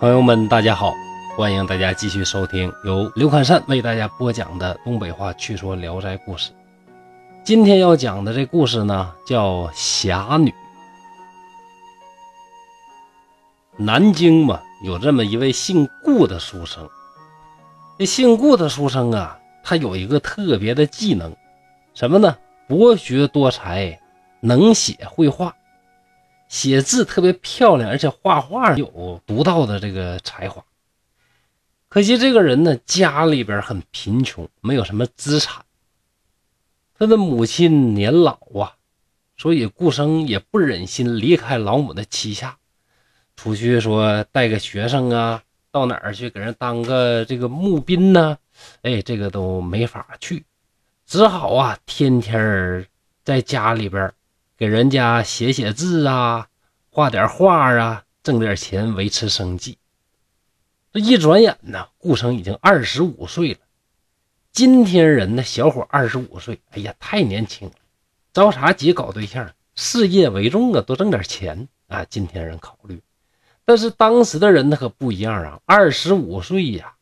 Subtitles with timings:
[0.00, 0.94] 朋友们，大家好，
[1.36, 6.52] 欢迎大家继续收听由刘侃山为大家播讲的东北话趣说《聊斋故事》。
[7.42, 10.50] 今天要讲的这故事呢，叫《侠女》。
[13.76, 16.88] 南京嘛，有这么一位姓顾的书生。
[17.98, 21.34] 这姓顾的书生啊，他有一个特别的技能，
[21.94, 22.36] 什么呢？
[22.68, 23.98] 博学多才，
[24.38, 25.52] 能写会画。
[26.48, 30.64] 写字特别漂亮，而且画画有独到的这个才华。
[31.88, 35.64] 可惜这个人呢，家里边很贫穷，没有什么资产。
[36.98, 38.74] 他的母亲年老啊，
[39.36, 42.58] 所以顾生也不忍心离开老母的膝下，
[43.36, 48.36] 出去说带个学生啊，到哪儿去给人当个这个募兵呢？
[48.82, 50.44] 哎，这个都没法去，
[51.06, 52.86] 只好啊，天天
[53.22, 54.12] 在家里边。
[54.58, 56.48] 给人家写写字啊，
[56.90, 59.78] 画点画啊，挣点钱维持生计。
[60.92, 63.60] 这一转眼呢，顾城已经二十五岁了。
[64.50, 67.74] 今天人呢，小伙二十五岁，哎呀，太年轻了，
[68.32, 69.48] 着啥急搞对象？
[69.76, 72.04] 事业为重啊，多挣点钱啊。
[72.10, 73.00] 今天人考虑，
[73.64, 76.94] 但是当时的人那可不一样啊，二十五岁呀，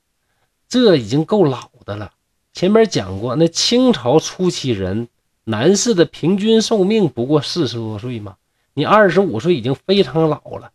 [0.69, 2.13] 这已经够老的了。
[2.53, 5.09] 前面讲过，那清朝初期人。
[5.49, 8.37] 男士的平均寿命不过四十多岁嘛，
[8.75, 10.73] 你二十五岁已经非常老了。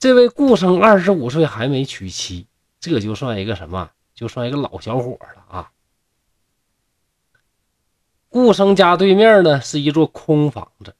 [0.00, 2.48] 这位顾生二十五岁还没娶妻，
[2.80, 3.90] 这就算一个什么？
[4.16, 5.70] 就算一个老小伙了啊。
[8.28, 10.96] 顾生家对面呢是一座空房子，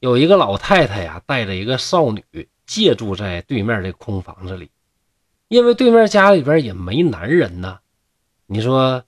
[0.00, 2.24] 有一个老太太呀带着一个少女
[2.66, 4.68] 借住在对面这空房子里，
[5.46, 7.78] 因为对面家里边也没男人呐，
[8.46, 9.04] 你说。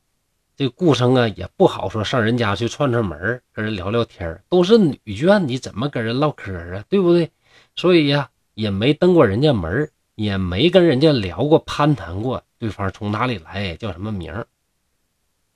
[0.56, 6.84] 这顾生啊也不好说，上人家去串串门，跟人聊聊天都是女眷，你怎么跟人唠嗑啊？
[6.88, 7.31] 对不对？
[7.75, 14.44] 所以呀，也没登过人家门，也没跟人家聊过、攀谈过对方从哪里来，叫什么名。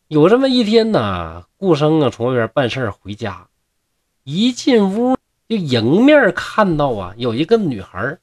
[0.09, 3.49] 有这么一天呢，顾生啊从外边办事回家，
[4.25, 5.16] 一进屋
[5.49, 8.19] 就迎面看到啊有一个女孩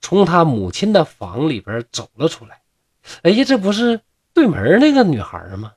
[0.00, 2.60] 从他母亲的房里边走了出来。
[3.22, 4.00] 哎呀，这不是
[4.34, 5.72] 对门那个女孩吗？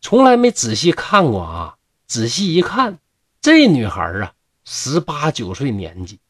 [0.00, 1.76] 从来没仔细看过啊！
[2.06, 3.00] 仔细一看，
[3.40, 4.32] 这女孩啊，
[4.64, 6.20] 十八九岁年纪，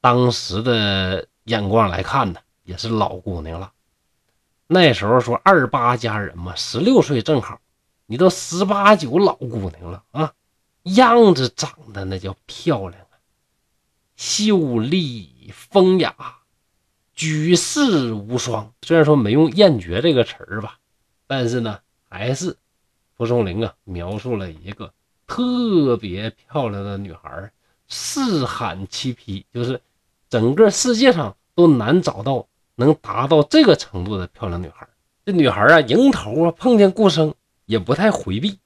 [0.00, 3.70] 当时的眼光来看呢，也是老姑娘了。
[4.66, 7.60] 那时候说二八佳人嘛，十六岁正好，
[8.06, 10.32] 你都十八九老姑娘了啊，
[10.82, 13.14] 样子长得那叫漂亮啊，
[14.16, 16.12] 秀丽风雅，
[17.14, 18.72] 举世无双。
[18.82, 20.80] 虽然说没用艳绝这个词儿吧，
[21.28, 21.78] 但是呢，
[22.08, 22.56] 还是。
[23.18, 24.92] 蒲松龄啊，描述了一个
[25.26, 27.50] 特别漂亮的女孩，
[27.88, 29.80] 四罕七匹，就是
[30.30, 32.46] 整个世界上都难找到
[32.76, 34.88] 能达到这个程度的漂亮女孩。
[35.26, 37.34] 这女孩啊，迎头啊碰见顾生
[37.66, 38.60] 也不太回避。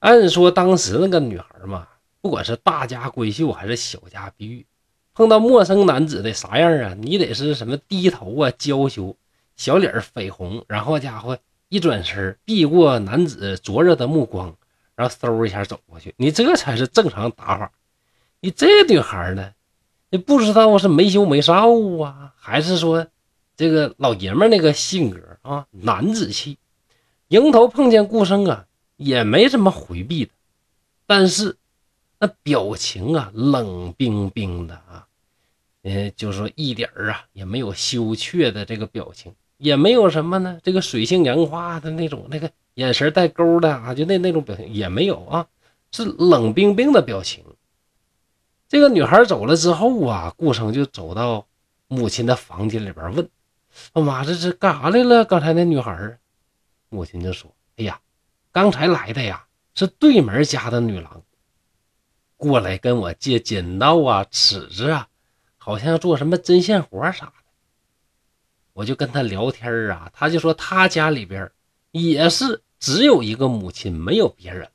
[0.00, 1.86] 按说当时那个女孩嘛，
[2.20, 4.66] 不管是大家闺秀还是小家碧玉，
[5.14, 6.94] 碰到陌生男子的啥样啊？
[7.00, 9.16] 你得是什么低头啊，娇羞，
[9.54, 11.38] 小脸绯红，然后家伙。
[11.68, 14.56] 一转身，避过男子灼热的目光，
[14.94, 16.14] 然后嗖一下走过去。
[16.16, 17.72] 你这才是正常打法。
[18.40, 19.52] 你这女孩呢？
[20.08, 23.08] 你不知道是没羞没臊啊，还是说
[23.56, 26.58] 这个老爷们那个性格啊，男子气？
[27.28, 28.66] 迎头碰见顾生啊，
[28.96, 30.30] 也没什么回避的，
[31.06, 31.56] 但是
[32.20, 35.08] 那表情啊，冷冰冰的啊，
[35.82, 39.34] 呃，就是说一点儿啊，也没有羞怯的这个表情。
[39.58, 45.46] 也没有什么呢，这个水性杨花的那种，那个眼神带勾的啊，就那那种表情也没有啊，
[45.92, 47.44] 是冷冰冰的表情。
[48.68, 51.46] 这个女孩走了之后啊，顾生就走到
[51.88, 53.28] 母亲的房间里边问
[53.94, 55.24] ：“妈，这是干啥来了？
[55.24, 56.18] 刚才那女孩？”
[56.90, 58.00] 母亲就说：“哎呀，
[58.52, 61.22] 刚才来的呀，是对门家的女郎，
[62.36, 65.08] 过来跟我借剪刀啊、尺子啊，
[65.56, 67.32] 好像做什么针线活啥的。”
[68.76, 71.50] 我就跟他聊天啊，他就说他家里边
[71.92, 74.68] 也是只有一个母亲，没有别人。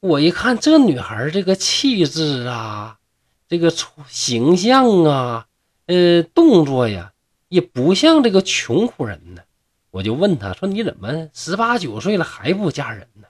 [0.00, 2.98] 我一看这女孩这个气质啊，
[3.48, 5.46] 这个出形象啊，
[5.86, 7.14] 呃，动作呀，
[7.48, 9.42] 也不像这个穷苦人呢。
[9.90, 13.26] 我就问他说：“你怎么十八九岁了还不嫁人呢？”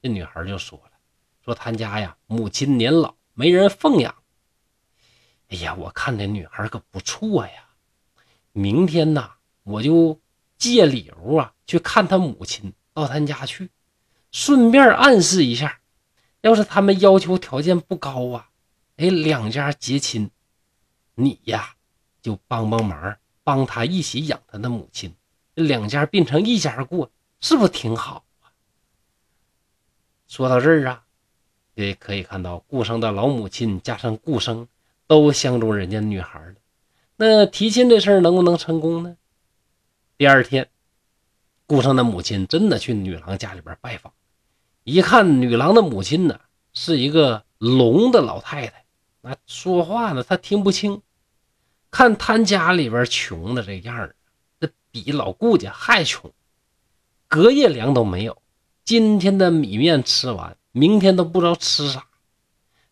[0.00, 0.92] 这女孩就说了
[1.44, 4.14] ：“说他家呀，母亲年老，没人奉养。”
[5.52, 7.65] 哎呀，我看这女孩可不错呀。
[8.56, 9.32] 明天呐，
[9.64, 10.18] 我就
[10.56, 13.68] 借理由啊去看他母亲，到他家去，
[14.32, 15.80] 顺便暗示一下，
[16.40, 18.48] 要是他们要求条件不高啊，
[18.96, 20.30] 哎，两家结亲，
[21.16, 21.74] 你呀
[22.22, 25.14] 就帮帮忙，帮他一起养他的母亲，
[25.52, 27.10] 两家变成一家过，
[27.42, 28.48] 是不是挺好啊？
[30.28, 31.04] 说到这儿啊，
[31.74, 34.66] 也可以看到顾生的老母亲加上顾生
[35.06, 36.54] 都相中人家女孩了。
[37.18, 39.16] 那提亲这事儿能不能成功呢？
[40.18, 40.68] 第二天，
[41.64, 44.12] 顾生的母亲真的去女郎家里边拜访，
[44.84, 46.38] 一看女郎的母亲呢，
[46.74, 48.84] 是一个聋的老太太，
[49.22, 51.00] 那说话呢她听不清。
[51.90, 54.14] 看他家里边穷的这样儿，
[54.60, 56.30] 这比老顾家还穷，
[57.28, 58.42] 隔夜粮都没有。
[58.84, 62.04] 今天的米面吃完，明天都不知道吃啥，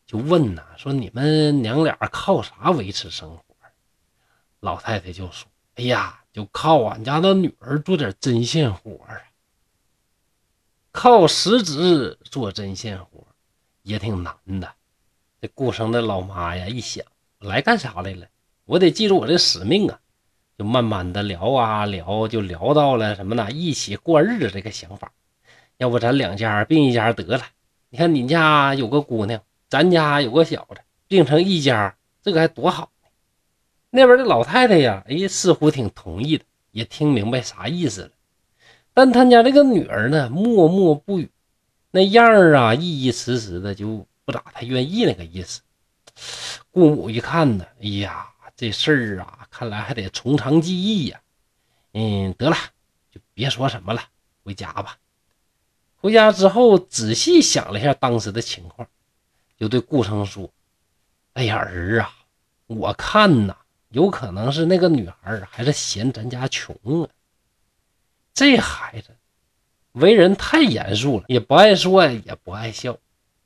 [0.07, 3.54] 就问呐，说你们娘俩靠啥维持生活？
[4.65, 5.47] 老太太就说
[5.77, 9.21] ：“哎呀，就靠俺家的女儿做点针线活啊，
[10.91, 13.27] 靠食指做针线活
[13.83, 14.73] 也挺难的。”
[15.43, 17.05] 这顾生的老妈呀，一想
[17.41, 18.27] 来干啥来了？
[18.65, 20.01] 我得记住我这使命啊！
[20.57, 23.51] 就慢慢的聊啊聊，就聊到了什么呢？
[23.53, 25.13] 一起过日子这个想法。
[25.77, 27.45] 要不咱两家并一家得了？
[27.91, 32.91] 你看你家有个姑娘，咱家有个小子，并成一家，这个还多好！
[33.97, 38.11] 那边的老太太呀，哎，似乎挺同意的，也听明白啥意思了。
[38.93, 41.31] 但他家这个女儿呢，默默不语，
[41.93, 45.61] 那样儿啊，意意迟迟的，就不咋太愿意那个意思。
[46.73, 48.27] 顾母一看呢，哎呀！
[48.57, 51.21] 这事儿啊，看来还得从长计议呀。
[51.93, 52.57] 嗯，得了，
[53.13, 54.03] 就别说什么了，
[54.43, 54.99] 回家吧。
[56.01, 58.89] 回家之后，仔细想了一下当时的情况，
[59.57, 60.51] 就对顾生说
[61.35, 62.11] ：“哎呀，儿啊，
[62.67, 63.57] 我看呐，
[63.95, 67.09] 有可能是那个女孩还是嫌咱家穷啊。
[68.35, 69.11] 这孩子
[69.93, 72.99] 为人太严肃了，也不爱说，也不爱笑，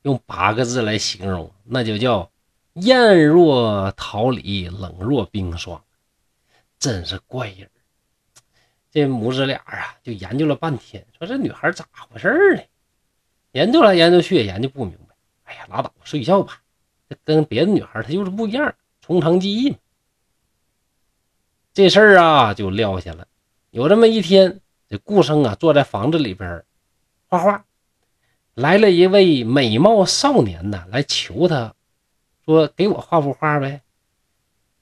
[0.03, 2.31] 用八个字来形容，那就叫……”
[2.75, 5.83] 艳若桃李，冷若冰霜，
[6.79, 7.69] 真是怪人。
[8.93, 12.63] 这母子俩啊，就研究了半天，说这女孩咋回事呢？
[13.51, 15.15] 研究来研究去，也研究不明白。
[15.43, 16.63] 哎呀，拉倒，睡觉吧。
[17.09, 18.73] 这跟别的女孩她就是不一样，
[19.03, 19.77] 从长计议。
[21.79, 23.29] 这事儿啊，就撂下了。
[23.71, 24.59] 有这么一天，
[24.89, 26.65] 这顾生啊，坐在房子里边
[27.29, 27.65] 画画，
[28.55, 31.77] 来了一位美貌少年呢，来求他。
[32.45, 33.83] 说给我画幅画呗。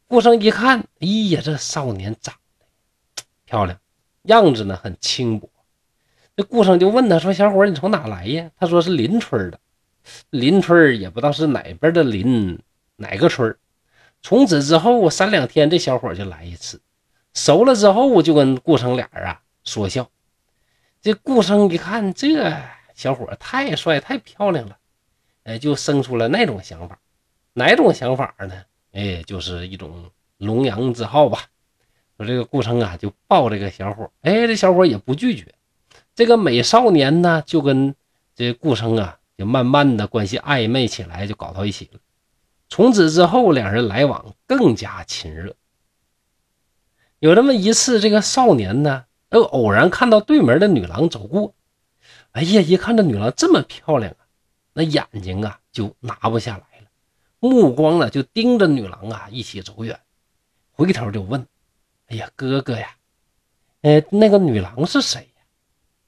[0.07, 2.35] 顾生一看，哎呀，这少年长
[3.15, 3.79] 得漂亮，
[4.23, 5.51] 样子呢很轻薄。
[6.35, 9.61] 这顾生就问他说：“小伙，你从哪来呀？”他说：“是邻村的。”
[10.31, 12.59] 邻村也不知道是哪边的邻，
[12.97, 13.55] 哪个村
[14.23, 16.81] 从此之后，三两天这小伙就来一次，
[17.37, 20.09] 熟了之后就跟顾生俩人啊说笑。
[21.03, 22.57] 这顾生一看，这
[22.95, 24.79] 小伙太帅太漂亮了，
[25.45, 26.99] 哎，就生出了那种想法。
[27.53, 28.65] 哪种想法呢？
[28.93, 31.43] 哎，就是一种龙阳之好吧。
[32.17, 35.55] 说这个顾生啊，就抱这个小伙，哎，这小伙也不拒绝。
[36.15, 37.95] 这个美少年呢，就跟
[38.35, 42.01] 这顾生啊，就慢慢的关系暧昧起来，就搞到一起了。
[42.71, 45.55] 从此之后，两人来往更加亲热。
[47.19, 51.55] 有这么一次，这个少年呢，又偶然看到对门的女郎走过，
[52.33, 54.29] 哎呀，一看这女郎这么漂亮啊，
[54.75, 56.89] 那眼睛啊就拿不下来了。
[57.39, 59.99] 目光呢，就盯着女郎啊，一起走远，
[60.73, 61.47] 回头就问
[62.09, 62.95] ：“哎呀，哥哥呀，
[63.81, 65.43] 呃，那个女郎是谁呀？”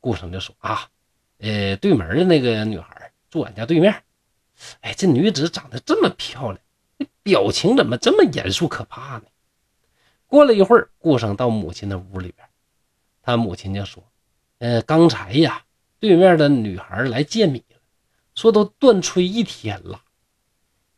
[0.00, 0.88] 顾生就说：“啊，
[1.38, 3.94] 呃，对门的那个女孩住俺家对面。
[4.80, 6.58] 哎，这女子长得这么漂亮，
[7.22, 9.22] 表情怎么这么严肃可怕呢？”
[10.28, 12.46] 过了一会儿，顾生到母亲的屋里边，
[13.22, 14.04] 他母亲就说
[14.60, 15.64] ：“呃，刚才呀，
[15.98, 17.80] 对面的女孩来借米了，
[18.34, 20.00] 说都断炊一天了。”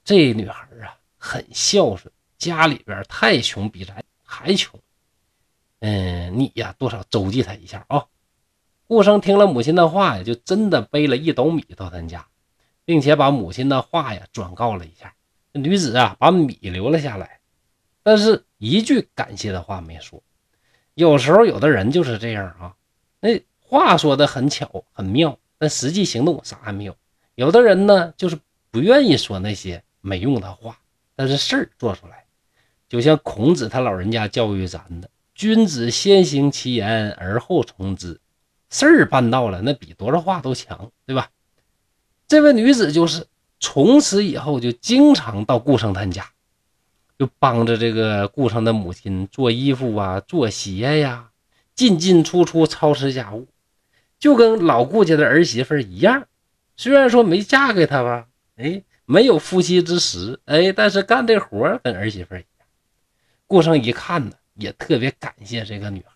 [0.05, 4.79] 这女孩啊，很孝顺，家里边太穷，比咱还穷。
[5.79, 8.05] 嗯，你呀，多少周济她一下啊。
[8.87, 12.27] 顾生听了母亲的话呀，就真的背了一斗米到他家，
[12.85, 15.15] 并且把母亲的话呀转告了一下。
[15.53, 17.41] 女子啊，把米留了下来，
[18.03, 20.23] 但是一句感谢的话没说。
[20.95, 22.77] 有时候有的人就是这样啊，
[23.19, 26.97] 那话说的很巧很妙，但实际行动啥也没有。
[27.35, 28.39] 有的人呢，就是
[28.71, 29.83] 不愿意说那些。
[30.03, 30.79] 没用的话，
[31.15, 32.25] 但是事儿做出来，
[32.89, 38.19] 就像孔子他老人家教育咱的：“君子先行其言，而后从之。”
[38.71, 41.29] 事儿办到了，那比多少话都强，对吧？
[42.27, 43.27] 这位女子就是
[43.59, 46.31] 从此以后就经常到顾生他家，
[47.21, 51.29] 就帮着这个顾生的母亲做衣服啊、做鞋呀，
[51.75, 53.47] 进进出出操持家务，
[54.19, 56.27] 就跟老顾家的儿媳妇一样。
[56.79, 58.83] 虽然说没嫁给他吧，哎。
[59.05, 62.47] 没有夫妻之实，哎，但是干这活跟儿媳妇一样。
[63.49, 66.13] 顾生一看呢，也特别感谢这个女孩。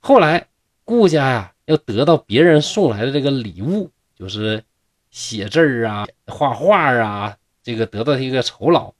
[0.00, 0.48] 后来
[0.82, 4.64] 顾家呀，要得到别人送来的这个礼物，就是
[5.12, 8.92] 写字儿啊、画画啊，这个得到一个酬劳，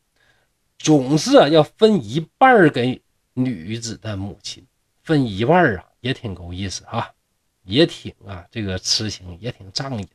[0.82, 3.00] 总是啊要分一半给
[3.34, 4.66] 女子的母亲，
[5.04, 7.08] 分一半啊，也挺够意思啊，
[7.62, 10.08] 也挺啊，这个痴情也挺仗义。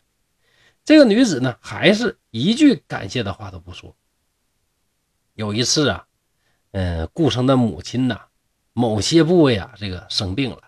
[0.83, 3.95] 这个女子呢，还是一句感谢的话都不说。
[5.36, 6.05] 有一次啊，
[6.71, 8.19] 嗯，顾生的母亲呐，
[8.74, 10.59] 某些部位啊，这个生病了。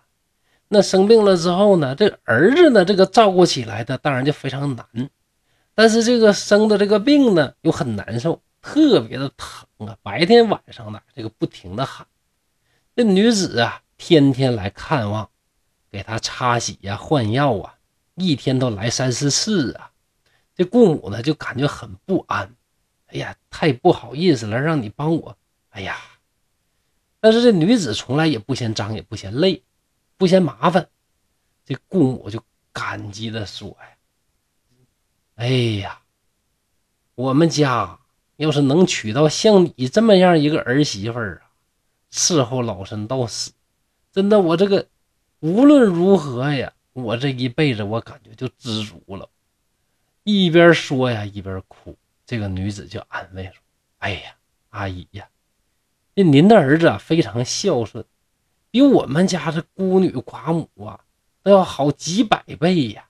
[0.70, 4.88] 那生病了之后呢，这儿子呢，这个照顾起来的当然就非常难。
[5.76, 12.06] 但是这个生的这个病呢，又很难受，特别的疼啊，白天晚上的这个不停的喊。
[12.96, 15.30] 这女子啊，天天来看望，
[15.90, 17.76] 给他擦洗呀、换药啊，
[18.16, 19.92] 一天都来三四次啊。
[20.56, 22.56] 这顾母呢就感觉很不安，
[23.08, 25.38] 哎呀，太不好意思了，让你帮我，
[25.70, 25.98] 哎呀，
[27.22, 29.64] 但是这女子从来也不嫌脏，也不嫌累，
[30.18, 30.90] 不嫌麻烦。
[31.66, 33.98] 这顾母就感激的说呀
[35.36, 36.02] ：“哎呀，
[37.16, 37.99] 我们家
[38.40, 41.52] 要是能娶到像你这么样一个儿媳妇儿啊，
[42.10, 43.52] 伺候老身到死，
[44.14, 44.88] 真的，我这个
[45.42, 49.30] 无论如何呀，我这一辈子我感觉就知足了。”
[50.24, 51.98] 一边说呀，一边哭。
[52.26, 53.56] 这个女子就安慰说
[54.00, 54.36] ：“哎呀，
[54.70, 55.28] 阿姨呀，
[56.16, 58.06] 这您的儿子啊非常孝顺，
[58.72, 61.02] 比我们家这孤女寡母啊
[61.44, 63.06] 都要好几百倍呀。”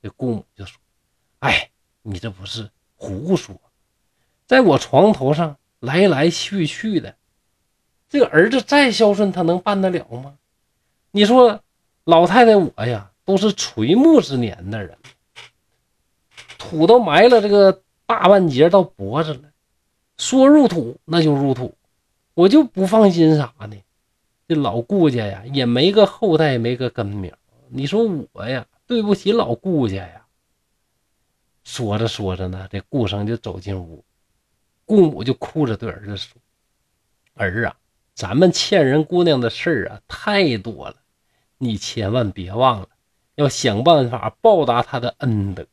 [0.00, 0.78] 这姑母就说
[1.40, 1.68] ：“哎，
[2.02, 3.60] 你这不是胡说，
[4.48, 7.14] 在我床头上来来去去的，
[8.08, 10.38] 这个儿子再孝顺，他能办得了吗？
[11.10, 11.60] 你说，
[12.04, 14.96] 老太太我呀，都是垂暮之年的人。”
[16.56, 19.42] 土都埋了这个大半截到脖子了，
[20.16, 21.74] 说入土那就入土，
[22.32, 23.76] 我就不放心啥呢？
[24.48, 27.36] 这老顾家呀也没个后代，没个根苗。
[27.68, 28.02] 你说
[28.32, 30.24] 我呀对不起老顾家呀。
[31.64, 34.02] 说着说着呢，这顾生就走进屋，
[34.88, 36.40] 顾母就哭着对儿子说
[37.36, 37.76] ：“儿啊，
[38.14, 40.96] 咱们欠人姑娘的事儿啊太多了，
[41.58, 42.88] 你千万别忘了，
[43.34, 45.66] 要想办法报答她的恩德。”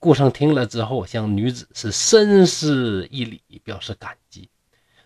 [0.00, 4.50] 顾生听了之后，向女子是深施一礼，表示感激。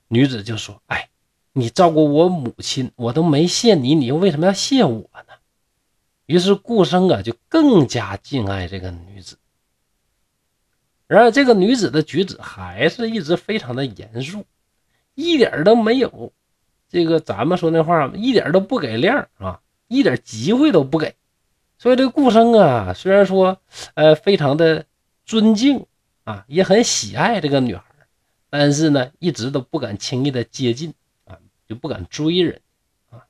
[0.08, 1.10] 女子就说：“哎，
[1.52, 5.34] 你照顾我母亲，我都没谢你，你又为什么要谢我呢？”
[6.24, 9.36] 于是顾生啊，就更加敬爱这个女子。
[11.10, 14.46] 然而，这个女子的举止还是一直非常的严肃，
[15.14, 16.32] 一点都没有
[16.88, 21.16] 这个咱们说那话，一点都不给面啊，一点机会都不给。
[21.78, 23.60] 所以，这个顾生啊，虽然说
[23.94, 24.86] 呃，非常的。
[25.26, 25.86] 尊敬
[26.24, 27.84] 啊，也很喜爱这个女孩，
[28.48, 30.92] 但是呢，一直都不敢轻易的接近
[31.24, 31.38] 啊，
[31.68, 32.60] 就不敢追人
[33.10, 33.22] 啊。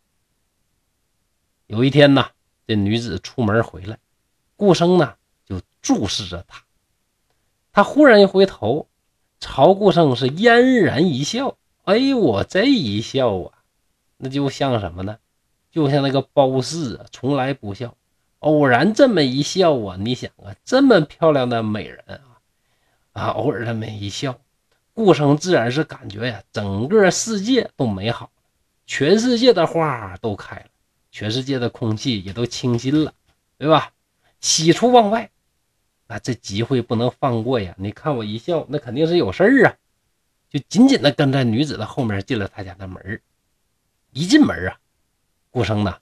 [1.67, 2.31] 有一天呢，
[2.67, 3.99] 这女子出门回来，
[4.57, 6.65] 顾生呢就注视着她，
[7.81, 8.89] 他忽然一回头，
[9.41, 11.57] 朝顾生是嫣然一笑。
[11.85, 13.53] 哎呦，我这一笑啊，
[14.19, 15.17] 那就像什么呢？
[15.71, 17.95] 就像那个褒姒啊，从来不笑。
[18.41, 22.37] 偶然这么一笑啊，你想啊，这么漂亮的美人啊，
[23.13, 24.39] 啊，偶尔这么一笑，
[24.93, 28.31] 顾生自然是感觉呀，整个世界都美好，
[28.87, 30.67] 全世界的花都开了，
[31.11, 33.15] 全世界的空气也都清新了，
[33.57, 33.93] 对吧？
[34.43, 35.31] 喜出望外，
[36.11, 37.73] 那这机会不能放过呀！
[37.79, 39.77] 你看我一笑，那肯定是有事儿啊，
[40.49, 43.23] 就紧紧的跟在女子的后面进了他家的门
[44.11, 44.81] 一进门啊，
[45.51, 45.97] 顾生呢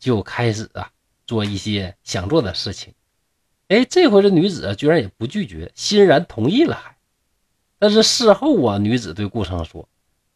[0.00, 0.90] 就开始啊。
[1.24, 2.92] 做一些想做的事情，
[3.68, 6.74] 哎，这回这女子居然也不拒绝，欣然同意了。
[6.74, 6.96] 还，
[7.78, 9.88] 但是事后啊，女子对顾生说：“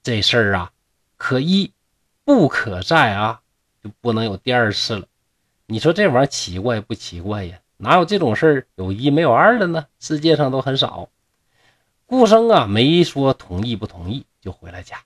[0.02, 0.72] 这事儿啊，
[1.16, 1.72] 可一
[2.24, 3.42] 不可再啊，
[3.82, 5.06] 就不能有第二次了。”
[5.66, 7.58] 你说这玩意儿奇怪不奇怪呀？
[7.78, 9.86] 哪有这种事儿有一没有二的呢？
[10.00, 11.08] 世界上都很少。
[12.06, 14.98] 顾生啊，没说同意不同意，就回了家。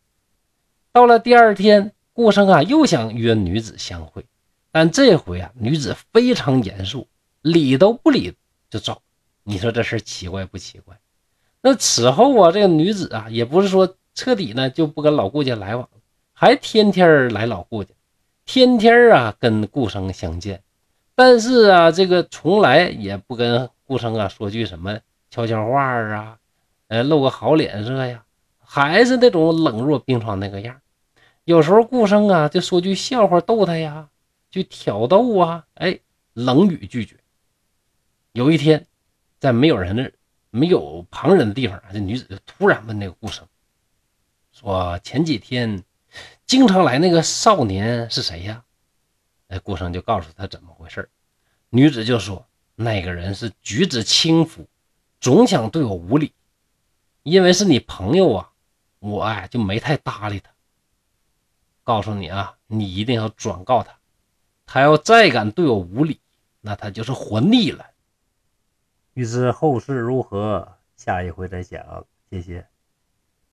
[0.92, 4.26] 到了第二天，顾生啊又想约女子相会。
[4.70, 7.08] 但这回啊，女子非常严肃，
[7.42, 8.34] 理都不理
[8.68, 9.02] 就走。
[9.42, 10.96] 你说这事奇怪不奇怪？
[11.62, 16.00] 那此后啊，这个女子啊，也不是说彻底呢就不跟老顾家来往了，
[16.32, 17.94] 还天天来老顾家，
[18.44, 20.62] 天天啊跟顾生相见。
[21.20, 25.00] 但是啊，这个从来也不跟顾生啊说句什么
[25.30, 26.38] 悄悄话啊，
[26.88, 28.24] 呃，露个好脸色呀，
[28.58, 30.80] 还是那种冷若冰霜那个样。
[31.44, 34.08] 有时候顾生啊就说句笑话逗他呀。
[34.50, 35.64] 就挑逗啊！
[35.74, 36.00] 哎，
[36.32, 37.14] 冷语拒绝。
[38.32, 38.84] 有一天，
[39.38, 40.10] 在没有人的、
[40.50, 43.46] 没有旁人的地方，这女子就突然问那个顾生
[44.50, 45.84] 说：“前几天
[46.46, 48.64] 经常来那个少年是谁呀？
[49.50, 51.10] 哎，顾生就告诉他怎么回事
[51.70, 54.68] 女子就说那个人是举止轻浮，
[55.20, 56.32] 总想对我无礼，
[57.24, 58.52] 因为是你朋友啊，
[59.00, 60.50] 我哎就没太搭理他。
[61.82, 63.98] 告诉你啊，你一定要转告他，
[64.66, 66.20] 他要再敢对我无礼，
[66.60, 67.84] 那他就是活腻了。
[69.14, 72.06] 欲知后事如何，下一回再讲。
[72.30, 72.69] 谢谢。